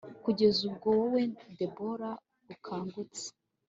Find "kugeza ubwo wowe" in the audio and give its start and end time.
0.23-1.23